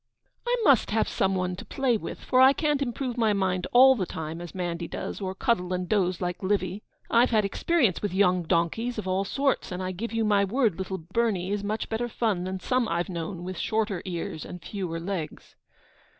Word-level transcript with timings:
'I 0.47 0.55
must 0.63 0.89
have 0.89 1.07
some 1.07 1.35
one 1.35 1.55
to 1.57 1.63
play 1.63 1.95
with, 1.95 2.21
for 2.23 2.41
I 2.41 2.53
can't 2.53 2.81
improve 2.81 3.19
my 3.19 3.33
mind 3.33 3.67
all 3.71 3.93
the 3.93 4.07
time 4.07 4.41
as 4.41 4.55
'Mandy 4.55 4.87
does, 4.87 5.21
or 5.21 5.35
cuddle 5.35 5.73
and 5.73 5.87
doze 5.87 6.19
like 6.19 6.41
Livy. 6.41 6.81
I've 7.11 7.29
had 7.29 7.45
experience 7.45 8.01
with 8.01 8.11
young 8.11 8.41
donkeys 8.41 8.97
of 8.97 9.07
all 9.07 9.25
sorts, 9.25 9.71
and 9.71 9.83
I 9.83 9.91
give 9.91 10.11
you 10.11 10.25
my 10.25 10.43
word 10.43 10.79
little 10.79 10.97
Bernie 10.97 11.51
is 11.51 11.63
much 11.63 11.87
better 11.87 12.09
fun 12.09 12.45
than 12.45 12.59
some 12.59 12.87
I've 12.87 13.09
known 13.09 13.43
with 13.43 13.59
shorter 13.59 14.01
ears 14.05 14.43
and 14.43 14.59
fewer 14.63 14.99
legs.' 14.99 15.55